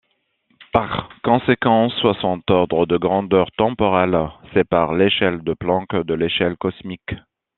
Par 0.73 1.09
conséquent 1.23 1.91
soixante 1.91 2.49
ordres 2.49 2.87
de 2.87 2.97
grandeur 2.97 3.51
temporelle 3.55 4.31
séparent 4.51 4.95
l'échelle 4.95 5.43
de 5.43 5.53
Planck 5.53 5.93
de 5.95 6.15
l'échelle 6.15 6.57
cosmique. 6.57 7.11